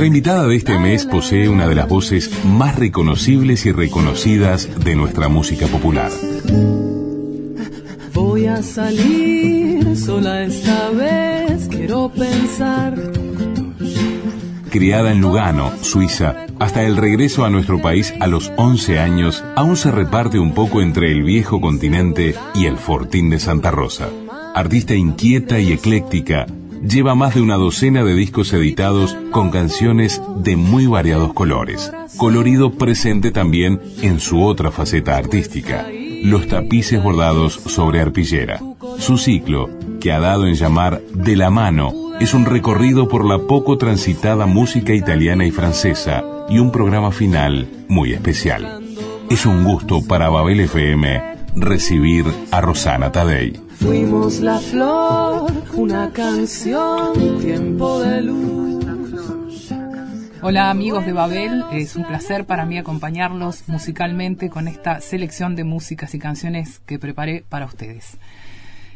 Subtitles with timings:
[0.00, 4.96] Nuestra invitada de este mes posee una de las voces más reconocibles y reconocidas de
[4.96, 6.10] nuestra música popular.
[8.14, 12.94] Voy a salir sola esta vez, quiero pensar.
[14.70, 19.76] Criada en Lugano, Suiza, hasta el regreso a nuestro país a los 11 años, aún
[19.76, 24.08] se reparte un poco entre el viejo continente y el fortín de Santa Rosa.
[24.54, 26.46] Artista inquieta y ecléctica,
[26.82, 31.92] lleva más de una docena de discos editados con canciones de muy variados colores.
[32.16, 35.86] Colorido presente también en su otra faceta artística,
[36.22, 38.60] los tapices bordados sobre arpillera.
[38.98, 43.38] Su ciclo, que ha dado en llamar De la mano, es un recorrido por la
[43.38, 48.80] poco transitada música italiana y francesa y un programa final muy especial.
[49.30, 51.22] Es un gusto para Babel FM
[51.56, 53.69] recibir a Rosana Tadei.
[53.80, 58.84] Fuimos la flor, una canción, tiempo de luz.
[60.42, 65.64] Hola amigos de Babel, es un placer para mí acompañarlos musicalmente con esta selección de
[65.64, 68.18] músicas y canciones que preparé para ustedes.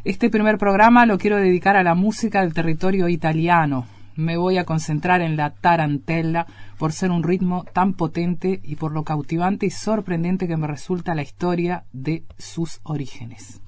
[0.04, 3.86] Este primer programa lo quiero dedicar a la música del territorio italiano.
[4.16, 8.92] Me voy a concentrar en la tarantella por ser un ritmo tan potente y por
[8.92, 13.63] lo cautivante y sorprendente que me resulta la historia de sus orígenes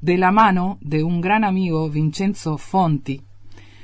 [0.00, 3.22] de la mano de un gran amigo, Vincenzo Fonti,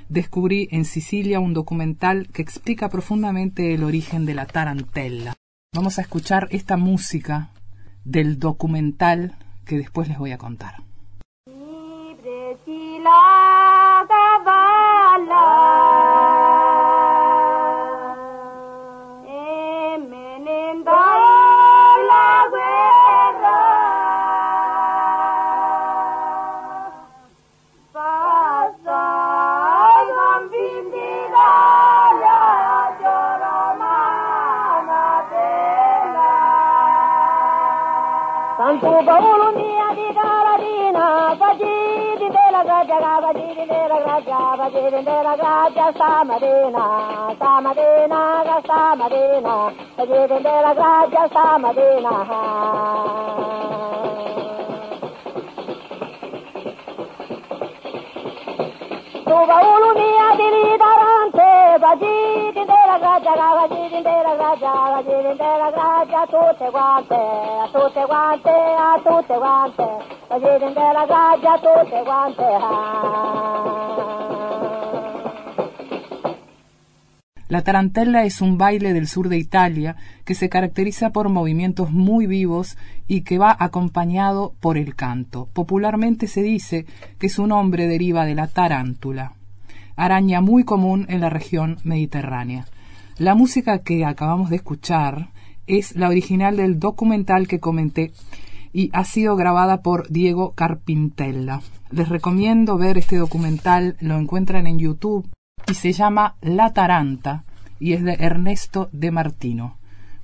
[0.08, 5.34] descubrí en Sicilia un documental que explica profundamente el origen de la tarantella.
[5.74, 7.50] Vamos a escuchar esta música
[8.04, 10.83] del documental que después les voy a contar.
[38.74, 45.22] Campo Paulo, minha de Carolina, Vadide de la Gaja, Vadide de la Gaja, Vadide de
[45.22, 52.14] la Gaja, Samarina, Samarina, Samarina, Vadide de la Gaja, Samarina.
[59.24, 62.73] Tu baulu mia di lidarante, Vadide
[77.48, 82.26] La tarantella es un baile del sur de Italia que se caracteriza por movimientos muy
[82.28, 82.76] vivos
[83.08, 85.48] y que va acompañado por el canto.
[85.52, 86.86] Popularmente se dice
[87.18, 89.32] que su nombre deriva de la tarántula,
[89.96, 92.66] araña muy común en la región mediterránea.
[93.18, 95.28] La música que acabamos de escuchar
[95.68, 98.10] es la original del documental que comenté
[98.72, 101.60] y ha sido grabada por Diego Carpintella.
[101.92, 105.28] Les recomiendo ver este documental, lo encuentran en YouTube
[105.68, 107.44] y se llama La Taranta
[107.78, 109.76] y es de Ernesto de Martino.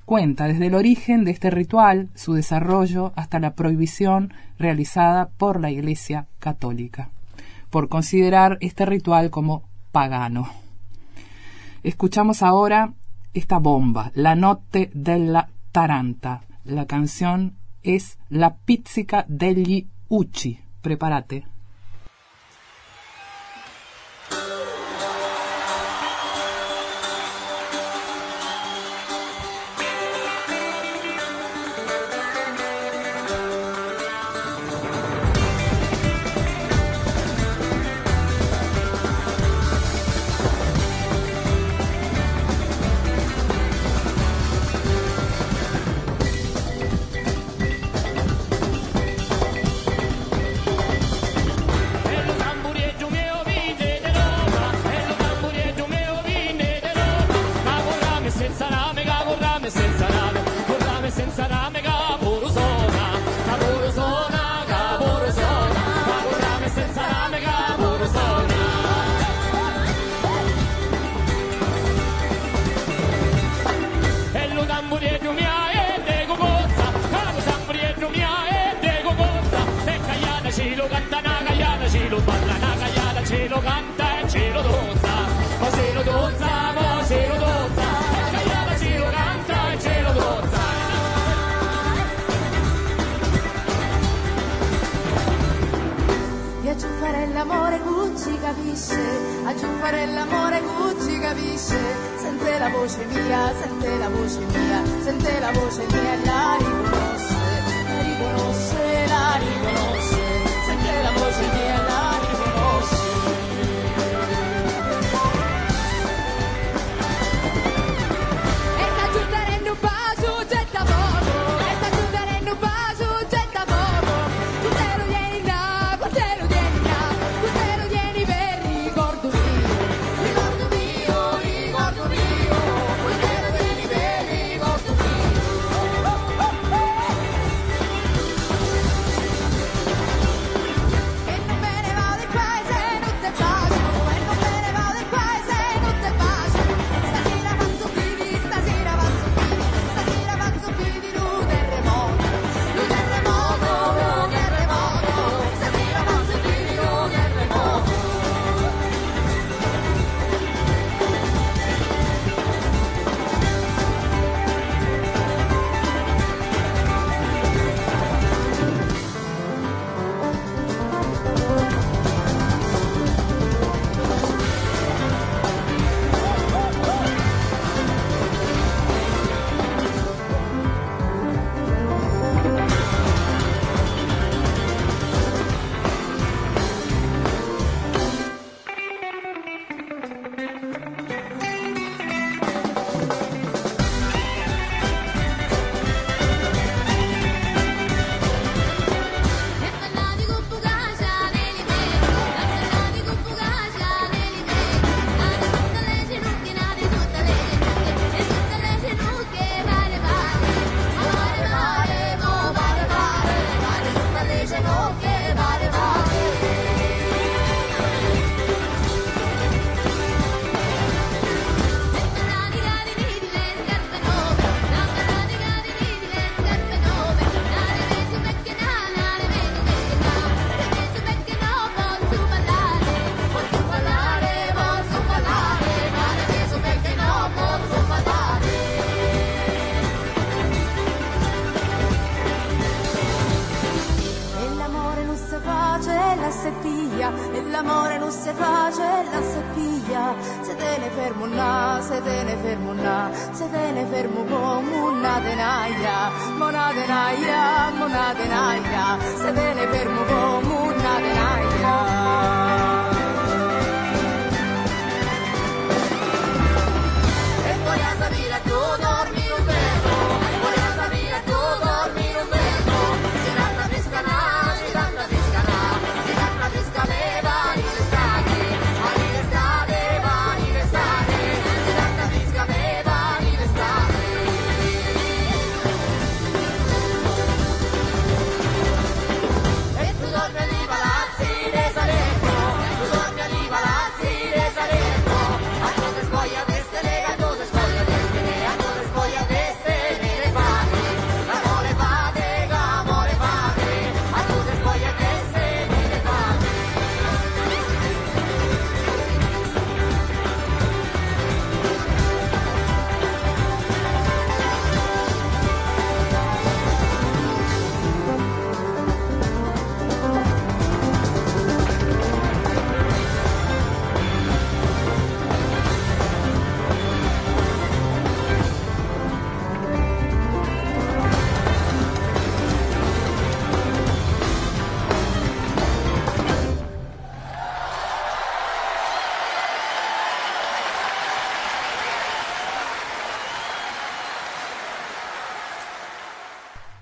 [0.03, 5.71] Cuenta desde el origen de este ritual, su desarrollo, hasta la prohibición realizada por la
[5.71, 7.09] Iglesia Católica,
[7.69, 9.63] por considerar este ritual como
[9.93, 10.60] pagano.
[11.83, 12.93] Escuchamos ahora
[13.33, 16.43] esta bomba, La notte della Taranta.
[16.63, 20.59] La canción es La pizzica degli Ucci.
[20.81, 21.50] Prepárate.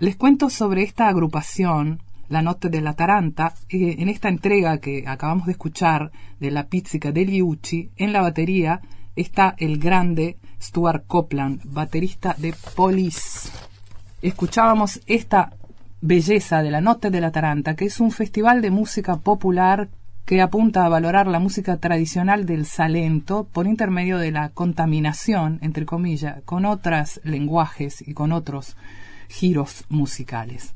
[0.09, 1.99] Les cuento sobre esta agrupación,
[2.29, 7.11] la Notte della Taranta, eh, en esta entrega que acabamos de escuchar de la Pizzica
[7.11, 8.81] degli Ucci, en la batería
[9.15, 13.51] está el grande Stuart Copeland, baterista de Police.
[14.23, 15.53] Escuchábamos esta
[16.01, 19.89] belleza de la Notte della Taranta, que es un festival de música popular
[20.25, 25.85] que apunta a valorar la música tradicional del Salento por intermedio de la contaminación, entre
[25.85, 28.75] comillas, con otros lenguajes y con otros
[29.29, 30.73] giros musicales.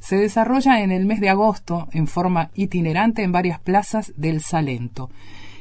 [0.00, 5.10] Se desarrolla en el mes de agosto en forma itinerante en varias plazas del Salento.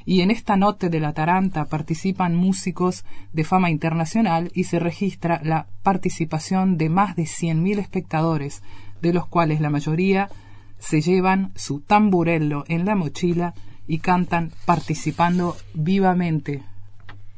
[0.05, 5.39] Y en esta noche de la Taranta participan músicos de fama internacional y se registra
[5.43, 8.61] la participación de más de 100.000 espectadores,
[9.01, 10.29] de los cuales la mayoría
[10.77, 13.53] se llevan su tamburello en la mochila
[13.87, 16.63] y cantan participando vivamente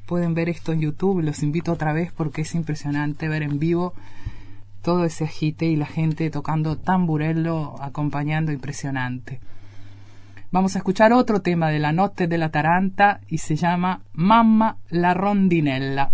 [0.08, 3.94] pueden ver esto en YouTube, los invito otra vez porque es impresionante ver en vivo
[4.88, 9.42] todo ese agite y la gente tocando tamburello, acompañando, impresionante.
[10.50, 14.78] Vamos a escuchar otro tema de la Notte de la Taranta y se llama Mamma
[14.90, 16.12] la Rondinella.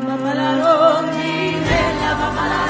[0.00, 1.80] Mamma la rondine,
[2.18, 2.62] mamma la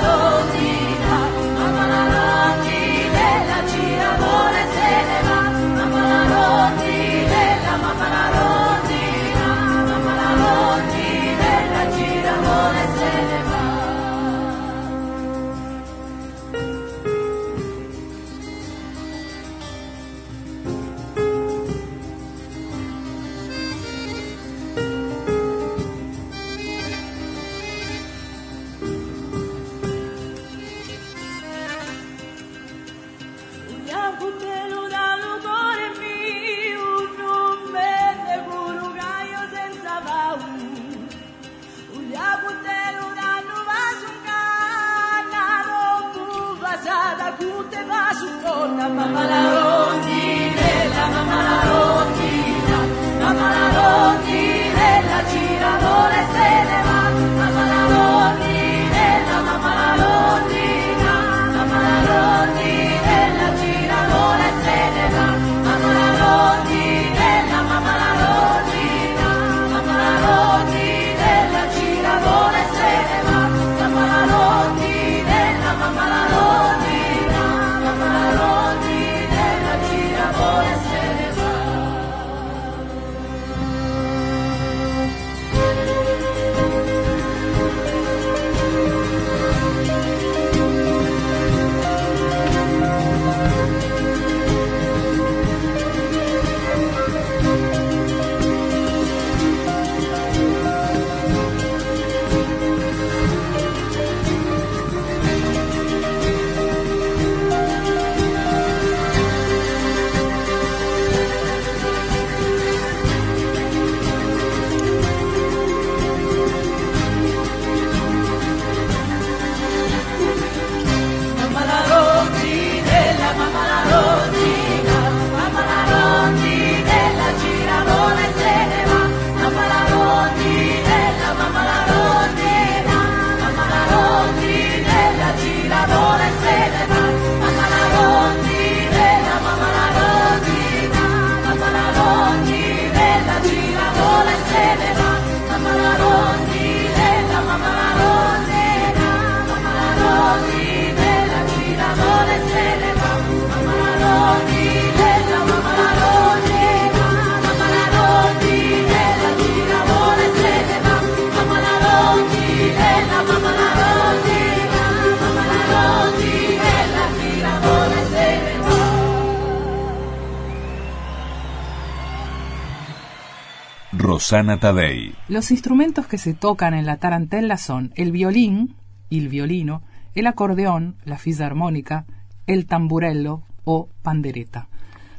[175.29, 178.77] Los instrumentos que se tocan en la tarantela son el violín,
[179.11, 179.83] el violino,
[180.15, 182.07] el acordeón, la fisarmónica,
[182.47, 184.69] el tamburello o pandereta.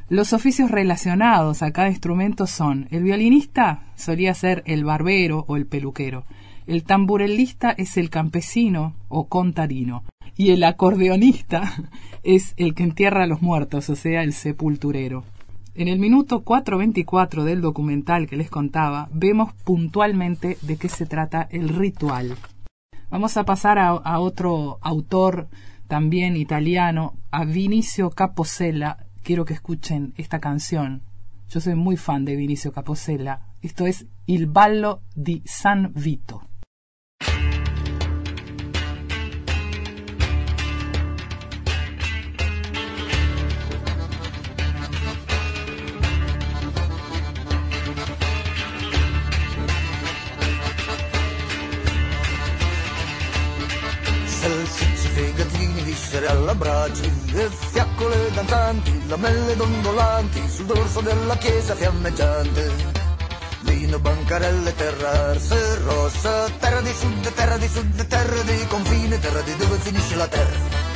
[0.08, 5.66] Los oficios relacionados a cada instrumento son el violinista solía ser el barbero o el
[5.66, 6.24] peluquero,
[6.66, 10.04] el tamburelista es el campesino o contadino
[10.36, 11.74] y el acordeonista
[12.22, 15.24] es el que entierra a los muertos, o sea, el sepulturero.
[15.76, 21.48] En el minuto 4.24 del documental que les contaba, vemos puntualmente de qué se trata
[21.50, 22.36] el ritual.
[23.10, 25.48] Vamos a pasar a, otro autor
[25.88, 28.98] también italiano, a Vinicio Caposella.
[29.24, 31.02] Quiero que escuchen esta canción.
[31.48, 33.40] Yo soy muy fan de Vinicio Caposella.
[33.60, 36.42] Esto es Il ballo di San Vito.
[56.14, 62.72] Viscere alla brace, e fiaccole danzanti, lamelle dondolanti, sul dorso della chiesa fiammeggiante.
[63.62, 69.40] Vino, bancarelle, terra arse, rossa, terra di sud, terra di sud, terra di confine, terra
[69.40, 70.92] di dove finisce la terra.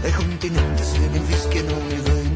[0.00, 2.35] E continente se ne infischiano il vento,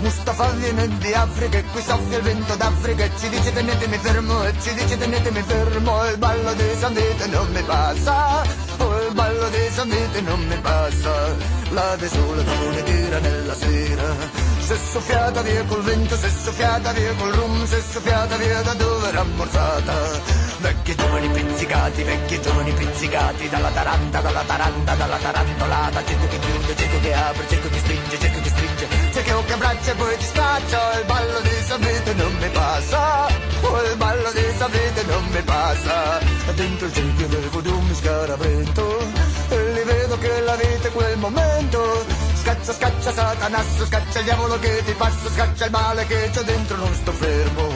[0.00, 4.44] Mustafa viene di Africa e qui soffia il vento d'Africa e ci dice tenetemi fermo
[4.44, 8.42] e ci dice tenetemi fermo il ballo di San Vito non mi passa
[8.78, 11.36] oh il ballo di San Vito non mi passa.
[11.70, 17.66] La desolazione tira nella sera se soffiata via col vento se soffiata via col rum
[17.66, 19.92] se soffiata via da dove era ammorzata.
[20.58, 26.76] Vecchi giovani pizzicati vecchi giovani pizzicati dalla taranta dalla taranta dalla tarantolata cieco che chiude
[26.76, 28.99] cieco che apre cieco che stringe cieco che stringe
[29.30, 33.26] cieco che abbraccia e poi ti scaccia il ballo di sapete non mi passa.
[33.62, 36.18] Oh, il ballo di sapete non mi passa.
[36.54, 38.98] Dentro il cerchio del voodoo mi scaravento
[39.50, 42.04] e li vedo che la vita è quel momento.
[42.34, 45.30] Scaccia scaccia satanasso scaccia il diavolo che ti passa.
[45.30, 47.68] Scaccia il male che c'ho dentro non sto fermo.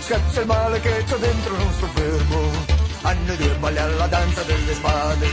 [0.00, 2.71] Scaccia il male che c'ho dentro non sto fermo
[3.02, 5.26] hanno due balli alla danza delle spade.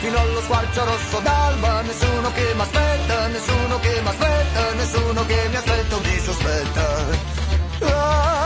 [0.00, 5.48] Fino allo squarcio rosso d'alba nessuno che mi aspetta nessuno che mi aspetta nessuno che
[5.48, 6.86] mi aspetta o mi sospetta
[7.78, 8.41] La,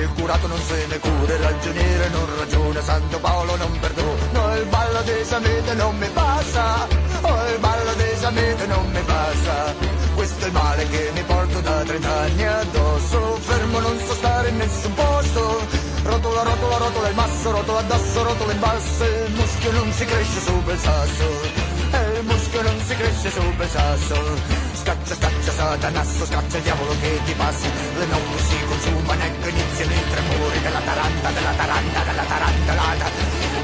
[0.00, 4.66] il curato non se ne cura, il ragioniere non ragiona, Santo Paolo non perdona, il
[4.66, 6.86] ballo di Samete non mi passa,
[7.22, 9.74] oh il ballo di Samete non mi passa,
[10.14, 14.56] questo è il male che mi porto da trent'anni addosso, fermo non so stare in
[14.56, 15.66] nessun posto,
[16.04, 20.40] rotola, rotola, rotola il masso, rotola addosso, rotola in basso, il muschio non si cresce
[20.40, 21.76] sopra il sasso.
[21.90, 26.94] E il muschio non si cresce sopra il sasso Scaccia, scaccia, satanasso, scaccia il diavolo
[26.98, 27.68] che ti passi.
[27.98, 33.10] Le notti si consumano ecco iniziano i tremori Della taranta, della taranta, della tarantolata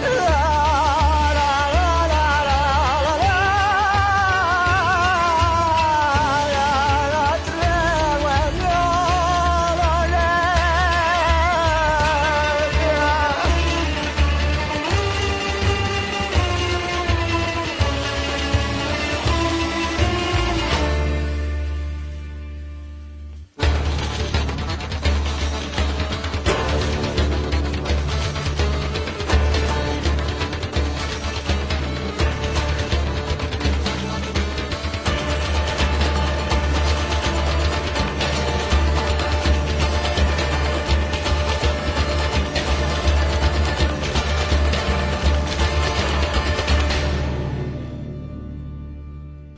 [0.02, 0.53] La,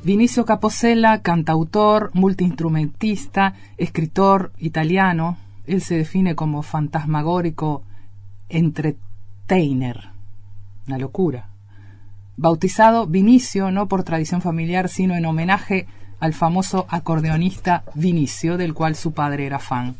[0.06, 5.36] Vinicio Caposella, cantautor, multiinstrumentista, escritor italiano.
[5.66, 7.82] Él se define como fantasmagórico
[8.48, 10.10] entertainer.
[10.86, 11.48] Una locura.
[12.36, 15.88] Bautizado Vinicio, no por tradición familiar, sino en homenaje
[16.20, 19.96] al famoso acordeonista Vinicio, del cual su padre era fan.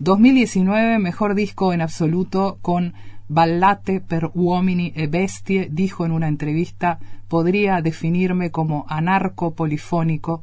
[0.00, 2.92] 2019, mejor disco en absoluto con
[3.28, 10.42] Ballate per uomini e bestie, dijo en una entrevista, podría definirme como anarco polifónico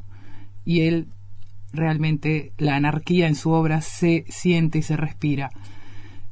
[0.63, 1.07] y él
[1.73, 5.51] realmente la anarquía en su obra se siente y se respira.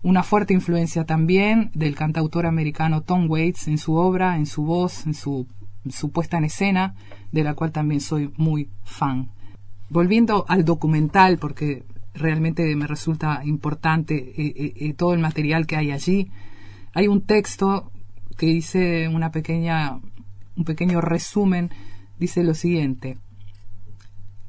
[0.04, 5.06] Una fuerte influencia también del cantautor americano Tom Waits en su obra, en su voz,
[5.06, 5.48] en su,
[5.90, 6.96] su puesta en escena,
[7.32, 9.30] de la cual también soy muy fan.
[9.90, 15.92] Volviendo al documental, porque realmente me resulta importante eh, eh, todo el material que hay
[15.92, 16.30] allí.
[16.94, 17.92] Hay un texto
[18.38, 20.00] que dice una pequeña,
[20.56, 21.72] un pequeño resumen,
[22.20, 23.18] dice lo siguiente.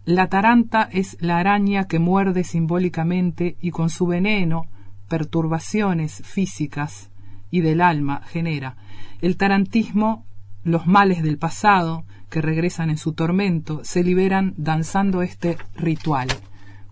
[0.05, 4.66] La taranta es la araña que muerde simbólicamente y con su veneno
[5.09, 7.11] perturbaciones físicas
[7.50, 8.77] y del alma genera.
[9.22, 10.27] El tarantismo,
[10.62, 16.29] los males del pasado, que regresan en su tormento, se liberan danzando este ritual.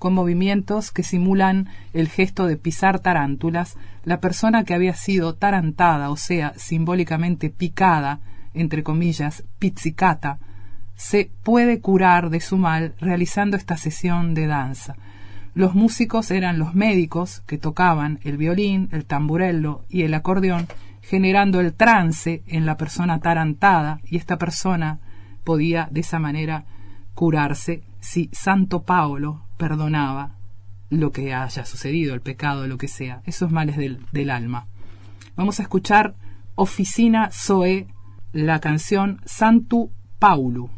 [0.03, 6.11] Con movimientos que simulan el gesto de pisar tarántulas, la persona que había sido tarantada,
[6.11, 8.19] o sea, simbólicamente picada,
[8.53, 10.41] entre comillas, pizzicata,
[10.97, 14.97] se puede curar de su mal realizando esta sesión de danza.
[15.55, 20.67] Los músicos eran los médicos que tocaban el violín, el tamburello y el acordeón,
[21.01, 24.99] generando el trance en la persona tarantada y esta persona
[25.45, 26.65] podía de esa manera
[27.15, 30.35] curarse si Santo Paulo perdonaba
[30.91, 34.67] lo que haya sucedido, el pecado, lo que sea, esos males del, alma.
[35.37, 36.17] Vamos a escuchar
[36.57, 37.87] Oficina Zoe,
[38.33, 40.69] la canción Santu Paulo.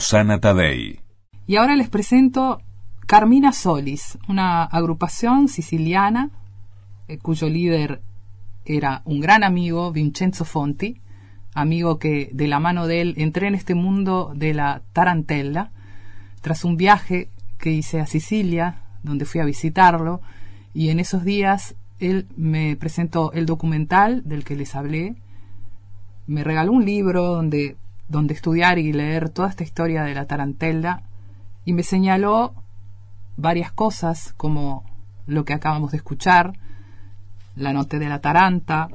[0.00, 0.98] Rosana Tadei.
[1.46, 2.62] Y ahora les presento
[3.06, 6.30] Carmina Solis, una agrupación siciliana
[7.06, 8.00] eh, cuyo líder
[8.64, 11.02] era un gran amigo, Vincenzo Fonti,
[11.52, 15.70] amigo que de la mano de él entré en este mundo de la tarantella,
[16.40, 20.22] tras un viaje que hice a Sicilia, donde fui a visitarlo,
[20.72, 25.16] y en esos días él me presentó el documental del que les hablé,
[26.26, 27.76] me regaló un libro donde,
[28.10, 31.02] donde estudiar y leer toda esta historia de la tarantella,
[31.64, 32.54] y me señaló
[33.36, 34.84] varias cosas como
[35.26, 36.52] lo que acabamos de escuchar,
[37.54, 38.88] la noche de la taranta,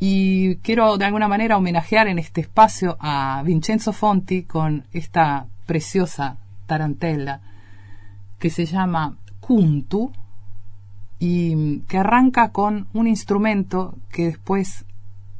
[0.00, 6.38] y quiero de alguna manera homenajear en este espacio a Vincenzo Fonti con esta preciosa
[6.66, 7.40] tarantella
[8.40, 10.10] que se llama Kuntu
[11.20, 14.84] y que arranca con un instrumento que después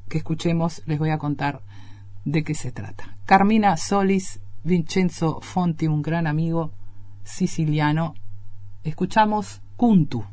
[0.09, 1.63] que escuchemos les voy a contar
[2.25, 3.17] de qué se trata.
[3.25, 6.73] Carmina Solis, Vincenzo Fonti, un gran amigo
[7.25, 8.15] siciliano.
[8.85, 10.25] Escuchamos Kuntu.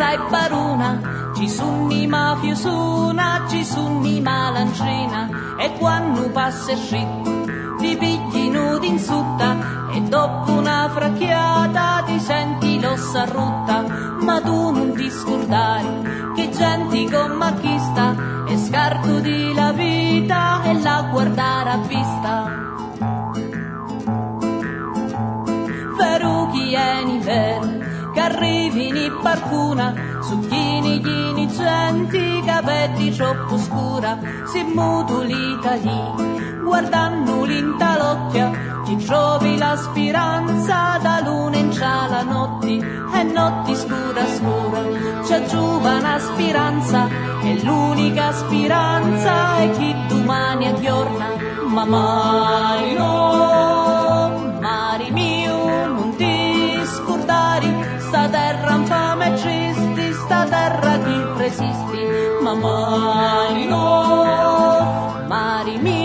[0.00, 1.00] Sunna sai baruna,
[1.34, 7.44] ci sunni mafiosuna, ci sunni malancina, e quando passa scritto
[7.78, 13.84] ti pigli nudi in sutta, e dopo una fracchiata ti senti l'ossa rutta,
[14.20, 18.14] ma tu non ti scordare che gente come chi sta,
[18.46, 22.09] e scarto di la vita e la guardare a vista.
[28.40, 38.50] Arrivini barcuna, succhini ghini genti, capetti troppo scura, si mutulita lì, guardando l'intalocchia,
[38.84, 44.80] ti trovi la speranza da luna in la notti, e notti scura scura,
[45.22, 47.08] c'è giovane speranza,
[47.42, 51.26] e l'unica speranza è chi domani aggiorna,
[51.66, 53.69] ma mai no,
[61.50, 62.02] esisti,
[62.42, 63.82] ma Marino,
[65.26, 65.99] Marino.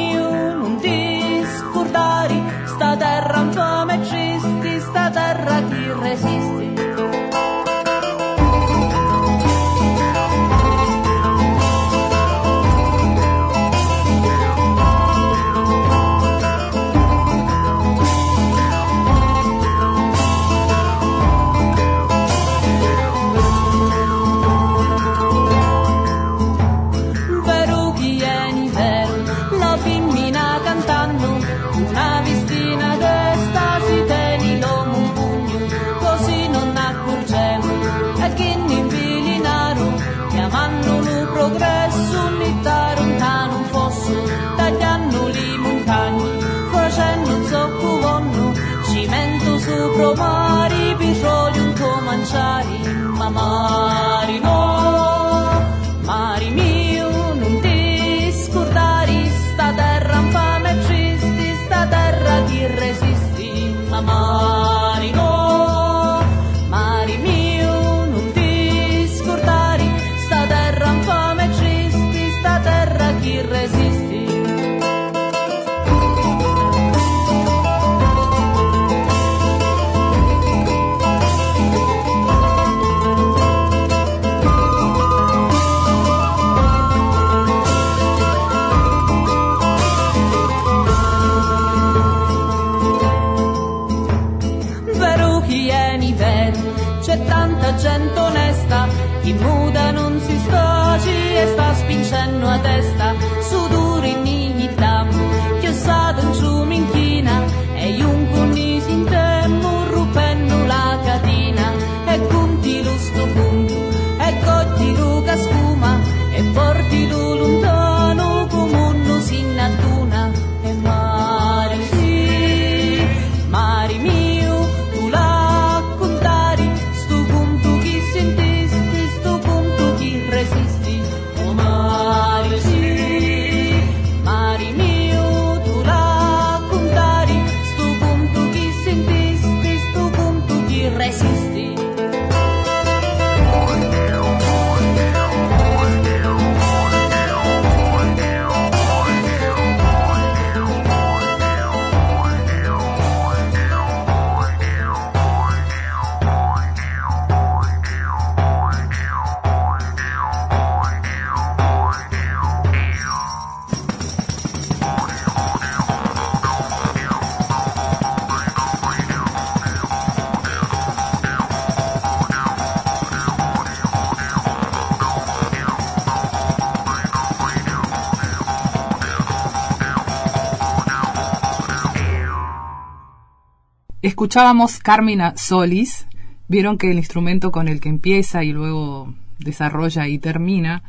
[184.16, 186.08] Escuchábamos Carmina Solis.
[186.48, 190.84] Vieron que el instrumento con el que empieza y luego desarrolla y termina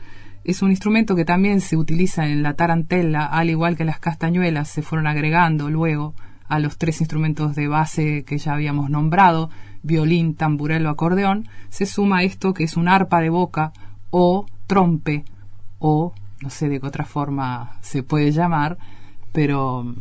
[0.44, 4.68] es un instrumento que también se utiliza en la tarantela, al igual que las castañuelas
[4.68, 6.14] se fueron agregando luego
[6.46, 9.50] a los tres instrumentos de base que ya habíamos nombrado,
[9.82, 13.72] violín, tamburelo, acordeón, se suma esto que es un arpa de boca
[14.10, 15.24] o trompe
[15.80, 18.78] o no sé de qué otra forma se puede llamar,
[19.32, 19.96] pero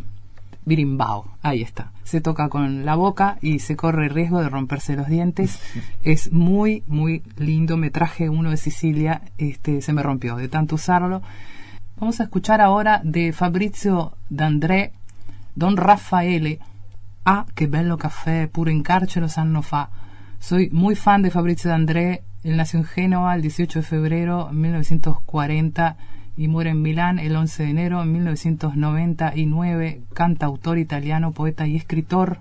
[0.65, 1.91] birimbao, ahí está.
[2.03, 5.59] Se toca con la boca y se corre el riesgo de romperse los dientes.
[6.03, 7.77] Es muy, muy lindo.
[7.77, 11.21] Me traje uno de Sicilia, este, se me rompió de tanto usarlo.
[11.97, 14.91] Vamos a escuchar ahora de Fabrizio D'André,
[15.55, 16.59] Don Raffaele.
[17.25, 19.89] Ah, qué bello café, puro in carcere sanno fa.
[20.39, 22.23] Soy muy fan de Fabrizio D'André.
[22.43, 25.97] Él nació en Génova el 18 de febrero de 1940
[26.37, 32.39] y muere en Milán el 11 de enero de 1999, cantautor italiano, poeta y escritor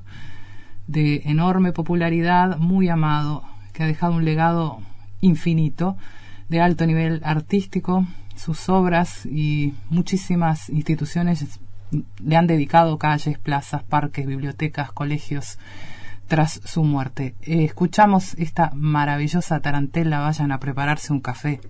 [0.86, 4.80] de enorme popularidad, muy amado, que ha dejado un legado
[5.20, 5.96] infinito
[6.48, 8.06] de alto nivel artístico.
[8.36, 11.60] Sus obras y muchísimas instituciones
[12.22, 15.58] le han dedicado calles, plazas, parques, bibliotecas, colegios
[16.26, 17.34] tras su muerte.
[17.42, 21.60] Eh, escuchamos esta maravillosa tarantela, vayan a prepararse un café.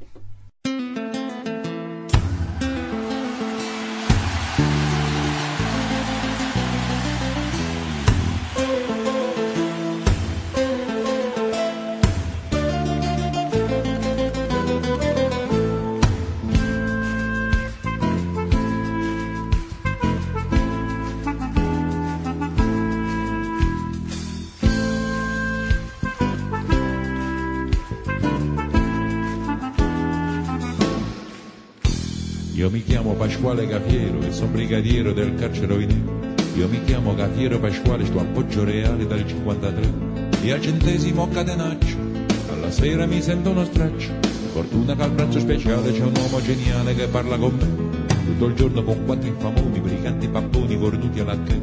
[33.44, 36.34] Pasquale Cafiero e sono brigadiero del carcere Oinero.
[36.56, 39.92] Io mi chiamo Cafiero Pasquale, sto a Poggio Reale dal 53
[40.42, 41.94] e al centesimo catenaccio.
[42.50, 44.12] Alla sera mi sento uno straccio.
[44.50, 48.06] Fortuna che al braccio speciale c'è un uomo geniale che parla con me.
[48.24, 51.60] Tutto il giorno con quattro infamoni, briganti papponi cornuti alla che.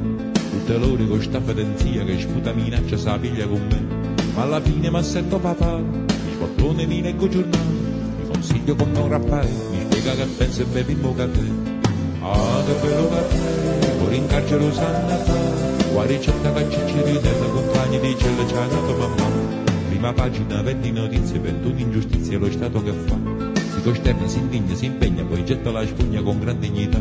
[0.52, 4.14] Tutte l'ore con sta fedenzia che sputa minaccia sa piglia con me.
[4.36, 7.80] Ma alla fine mi assetto papà, mi spottone mi leggo giornale.
[8.22, 11.71] Mi consiglio con non rappare, mi spiega che pensa e bevimmo caffè.
[12.80, 15.34] Bello caffè, fuori in carcere usanna fa.
[15.92, 19.30] Guarda ricetta che ci ridella, compagni di cella ci ha dato mamma.
[19.90, 23.18] Prima pagina, 20 notizie, 21 ingiustizie, lo Stato che fa.
[23.74, 27.00] Si costerna, si indigna, si impegna, poi getta la spugna con gran dignità.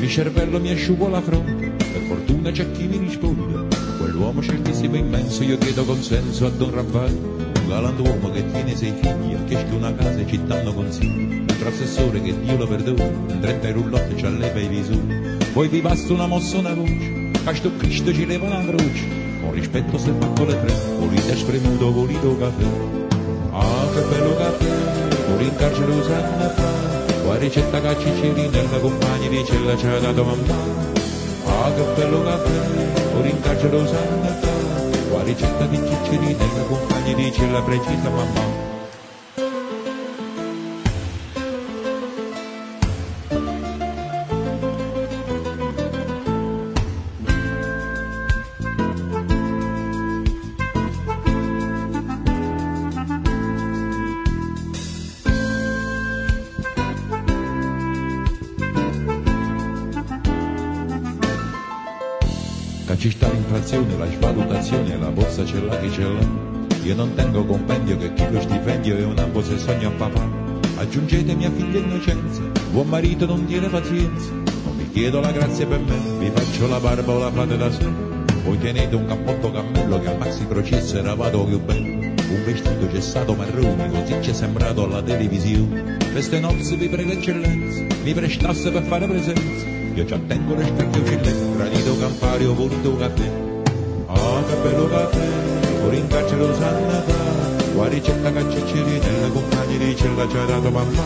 [0.00, 3.76] Il cervello mi asciugo la fronte, per fortuna c'è chi mi risponde.
[3.98, 7.47] Quell'uomo certissimo e immenso, io chiedo consenso a Don Raffaele.
[7.68, 11.44] Un galantuomo che tiene sei figli, ha chiesto una casa e ci danno consigli.
[11.60, 15.36] Un assessore che Dio lo perdona, in 30 rullotti ci alleva și visori.
[15.52, 19.04] Poi vi basta una mossa, una voce, a sto Cristo ci leva una croce.
[19.42, 22.64] Con rispetto se fatto le tre, volite spremuto, volito caffè.
[23.50, 27.22] Ah, che bello caffè, pure in carcere usanna fa.
[27.22, 30.54] Qua ricetta che ciccirinella, compagni di cella ci ha dato mamma.
[31.44, 33.76] Ah, che bello caffè, pure in carcere
[35.28, 38.66] ricetta di Ciccerina e i miei compagni dice la precisa mamma.
[62.98, 64.27] ci sta l'inflazione, la sbaglia
[65.48, 66.46] ce l'ha chi ce l'ha.
[66.84, 70.28] Io non tengo compendio che chi lo stipendio è un ambo se sogno a papà.
[70.76, 74.30] Aggiungete mia figlia innocenza, buon marito non tiene pazienza.
[74.30, 77.70] Non vi chiedo la grazia per me, vi faccio la barba o la fate da
[77.70, 77.86] sé.
[78.44, 81.96] Voi tenete un cappotto cammello che al maxi processo era vado più bello.
[81.96, 85.96] Un vestito gessato marrone, così ci è sembrato alla televisione.
[86.12, 89.66] Queste nozze vi prego eccellenza, mi prestasse per fare presenza.
[89.94, 93.47] Io ci attengo le specchio cille, granito campario, voluto caffè.
[94.28, 95.26] Ah, che bello caffè,
[95.80, 97.72] fuori in carcere lo sanno fa.
[97.74, 101.02] Qua ricetta che ciccirinella, compagni di cella ci ha dato mamma.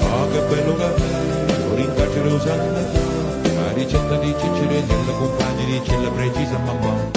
[0.00, 3.50] Ah, che bello caffè, fuori in carcere lo sanno fa.
[3.50, 7.15] Qua ricetta di ciccirinella, compagni di cella precisa mamma.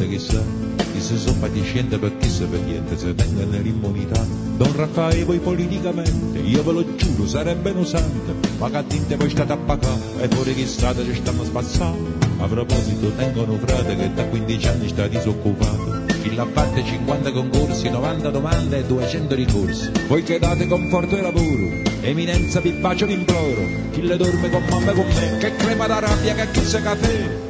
[0.00, 0.42] Vista che sa?
[0.92, 4.24] Chi se sono per chi se per niente, se tengono l'immunità.
[4.56, 9.52] Don Raffaele voi politicamente, io ve lo giuro, sarebbe usante, ma che tinte poi state
[9.52, 12.28] a pagare, e fuori che strada ci stanno spazzando.
[12.38, 16.08] A proposito, tengono un frate che da 15 anni sta disoccupato.
[16.22, 19.90] Chi l'ha fatte 50 concorsi, 90 domande e 200 ricorsi.
[20.08, 23.62] Voi che date conforto e lavoro, eminenza vi bacio vi imploro.
[23.92, 26.82] Chi le dorme con mamma e con me, che crema da rabbia, che chi se
[26.82, 27.49] caffè.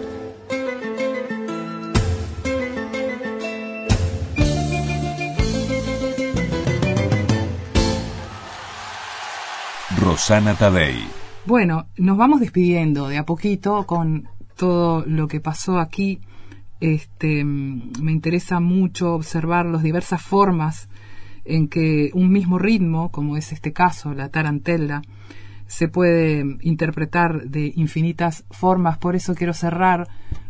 [10.11, 11.07] Rosana Tadei.
[11.47, 16.19] Bueno, nos vamos despidiendo de a poquito con todo lo que pasó aquí.
[16.81, 20.89] Este, mm, me interesa mucho observar las diversas formas
[21.45, 25.03] en que un mismo ritmo, como es este caso, la tarantela,
[25.69, 28.99] se puede interpretar de infinitas formas.
[28.99, 30.09] Por eso quiero cerrar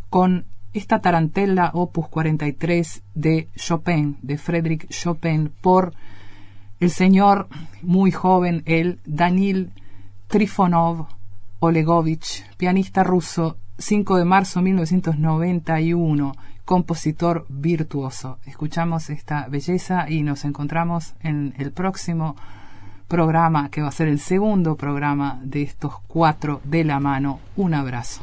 [0.09, 5.93] con esta tarantela opus 43 de Chopin, de Frédéric Chopin, por
[6.81, 7.47] el señor
[7.83, 9.71] muy joven, el Danil
[10.29, 11.07] Trifonov
[11.61, 16.33] Olegovich, pianista ruso, 5 de marzo de 1991,
[16.65, 18.39] compositor virtuoso.
[18.47, 22.35] Escuchamos esta belleza y nos encontramos en el próximo
[23.09, 27.41] programa, que va a ser el segundo programa de estos cuatro de la mano.
[27.57, 28.23] Un abrazo.